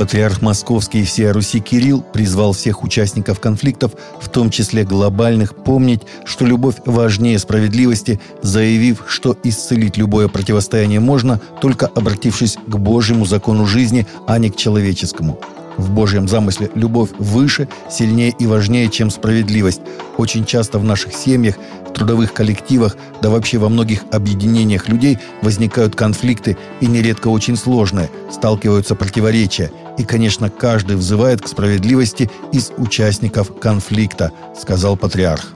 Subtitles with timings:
[0.00, 6.00] Патриарх Московский и всея Руси Кирилл призвал всех участников конфликтов, в том числе глобальных, помнить,
[6.24, 13.66] что любовь важнее справедливости, заявив, что исцелить любое противостояние можно, только обратившись к Божьему закону
[13.66, 15.38] жизни, а не к человеческому.
[15.80, 19.80] В Божьем замысле любовь выше, сильнее и важнее, чем справедливость.
[20.18, 21.56] Очень часто в наших семьях,
[21.94, 28.94] трудовых коллективах, да вообще во многих объединениях людей возникают конфликты и нередко очень сложные, сталкиваются
[28.94, 29.72] противоречия.
[29.96, 35.54] И, конечно, каждый взывает к справедливости из участников конфликта, сказал патриарх.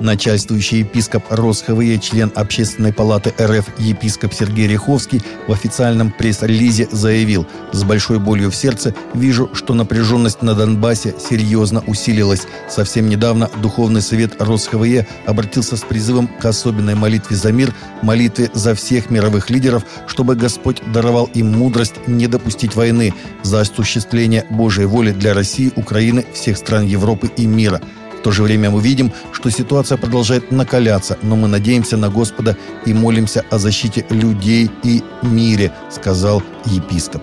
[0.00, 7.82] Начальствующий епископ РосХВЕ, член Общественной палаты РФ епископ Сергей Риховский в официальном пресс-релизе заявил «С
[7.82, 12.46] большой болью в сердце вижу, что напряженность на Донбассе серьезно усилилась.
[12.68, 18.76] Совсем недавно Духовный совет РосХВЕ обратился с призывом к особенной молитве за мир, молитве за
[18.76, 25.10] всех мировых лидеров, чтобы Господь даровал им мудрость не допустить войны, за осуществление Божьей воли
[25.10, 27.80] для России, Украины, всех стран Европы и мира».
[28.28, 32.92] То же время мы видим, что ситуация продолжает накаляться, но мы надеемся на Господа и
[32.92, 37.22] молимся о защите людей и мире, сказал епископ.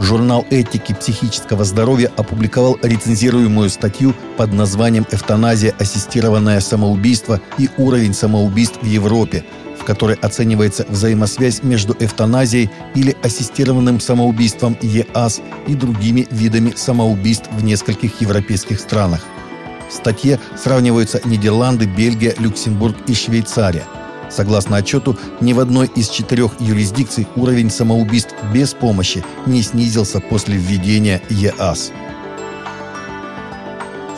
[0.00, 8.78] Журнал этики психического здоровья опубликовал рецензируемую статью под названием «Эвтаназия, ассистированное самоубийство и уровень самоубийств
[8.80, 9.44] в Европе»,
[9.82, 17.64] в которой оценивается взаимосвязь между эвтаназией или ассистированным самоубийством ЕАС и другими видами самоубийств в
[17.64, 19.22] нескольких европейских странах.
[19.90, 23.82] В статье сравниваются Нидерланды, Бельгия, Люксембург и Швейцария.
[24.30, 30.56] Согласно отчету, ни в одной из четырех юрисдикций уровень самоубийств без помощи не снизился после
[30.56, 31.90] введения ЕАС.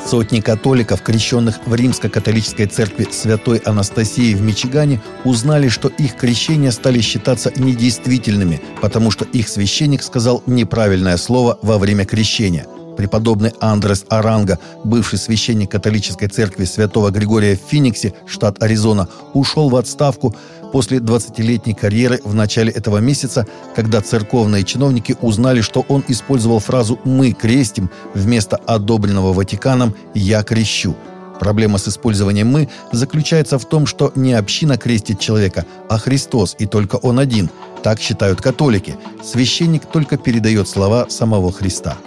[0.07, 7.01] Сотни католиков, крещенных в римско-католической церкви Святой Анастасии в Мичигане, узнали, что их крещения стали
[7.01, 12.67] считаться недействительными, потому что их священник сказал неправильное слово во время крещения.
[12.97, 19.77] Преподобный Андрес Аранга, бывший священник католической церкви Святого Григория в Финиксе, штат Аризона, ушел в
[19.77, 20.35] отставку
[20.73, 26.99] после 20-летней карьеры в начале этого месяца, когда церковные чиновники узнали, что он использовал фразу
[27.05, 30.97] «мы крестим» вместо одобренного Ватиканом «я крещу».
[31.41, 36.67] Проблема с использованием «мы» заключается в том, что не община крестит человека, а Христос, и
[36.67, 37.51] только Он один.
[37.83, 38.97] Так считают католики.
[39.23, 41.99] Священник только передает слова самого Христа.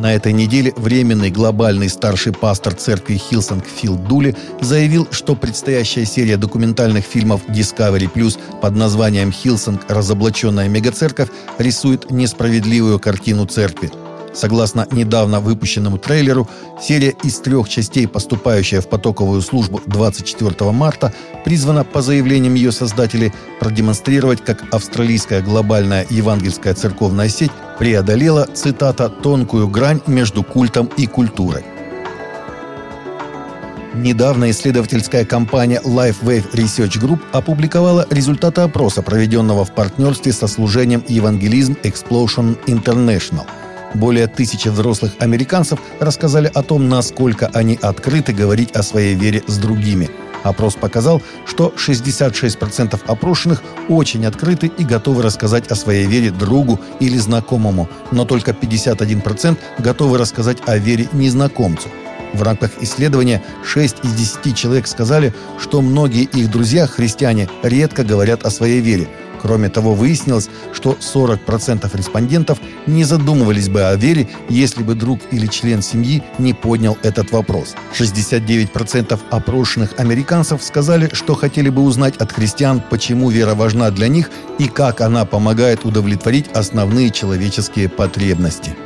[0.00, 6.38] На этой неделе временный глобальный старший пастор церкви Hillsong Фил Дули заявил, что предстоящая серия
[6.38, 9.82] документальных фильмов Discovery Plus под названием «Hillsong.
[9.88, 11.28] Разоблаченная мегацерковь»
[11.58, 13.90] рисует несправедливую картину церкви–
[14.32, 16.48] Согласно недавно выпущенному трейлеру,
[16.80, 21.12] серия из трех частей, поступающая в потоковую службу 24 марта,
[21.44, 29.68] призвана, по заявлениям ее создателей, продемонстрировать, как австралийская глобальная евангельская церковная сеть преодолела, цитата, «тонкую
[29.68, 31.64] грань между культом и культурой».
[33.92, 41.76] Недавно исследовательская компания LifeWave Research Group опубликовала результаты опроса, проведенного в партнерстве со служением Евангелизм
[41.82, 43.46] Explosion International–
[43.94, 49.58] более тысячи взрослых американцев рассказали о том, насколько они открыты говорить о своей вере с
[49.58, 50.10] другими.
[50.42, 57.18] Опрос показал, что 66% опрошенных очень открыты и готовы рассказать о своей вере другу или
[57.18, 61.88] знакомому, но только 51% готовы рассказать о вере незнакомцу.
[62.32, 68.44] В рамках исследования 6 из 10 человек сказали, что многие их друзья, христиане, редко говорят
[68.44, 69.08] о своей вере–
[69.40, 75.46] Кроме того, выяснилось, что 40% респондентов не задумывались бы о вере, если бы друг или
[75.46, 77.74] член семьи не поднял этот вопрос.
[77.98, 84.30] 69% опрошенных американцев сказали, что хотели бы узнать от христиан, почему вера важна для них
[84.58, 88.76] и как она помогает удовлетворить основные человеческие потребности.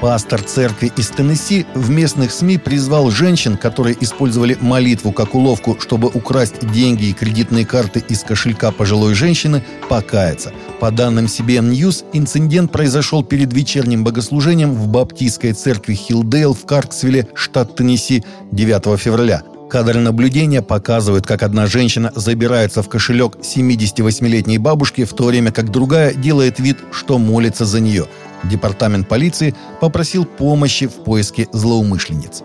[0.00, 6.08] Пастор церкви из Теннесси в местных СМИ призвал женщин, которые использовали молитву как уловку, чтобы
[6.08, 10.54] украсть деньги и кредитные карты из кошелька пожилой женщины, покаяться.
[10.80, 17.28] По данным CBN News, инцидент произошел перед вечерним богослужением в баптистской церкви Хилдейл в Карксвилле,
[17.34, 19.42] штат Теннесси, 9 февраля.
[19.68, 25.70] Кадры наблюдения показывают, как одна женщина забирается в кошелек 78-летней бабушки, в то время как
[25.70, 28.06] другая делает вид, что молится за нее–
[28.44, 32.42] Департамент полиции попросил помощи в поиске злоумышленниц.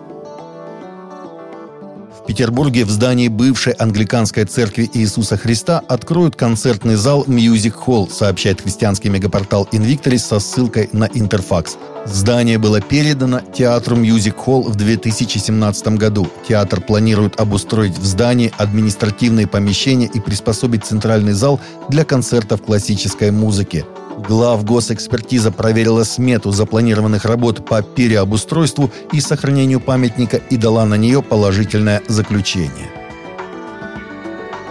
[2.26, 8.62] В Петербурге в здании бывшей англиканской церкви Иисуса Христа откроют концертный зал Music Hall, сообщает
[8.62, 11.76] христианский мегапортал Invictoris со ссылкой на Интерфакс.
[12.04, 16.26] Здание было передано театру Music Hall в 2017 году.
[16.48, 23.84] Театр планирует обустроить в здании административные помещения и приспособить центральный зал для концертов классической музыки.
[24.28, 31.22] Глав госэкспертиза проверила смету запланированных работ по переобустройству и сохранению памятника и дала на нее
[31.22, 32.90] положительное заключение.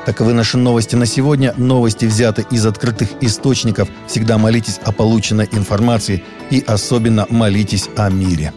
[0.05, 1.53] Таковы наши новости на сегодня.
[1.57, 3.87] Новости взяты из открытых источников.
[4.07, 8.53] Всегда молитесь о полученной информации и особенно молитесь о мире.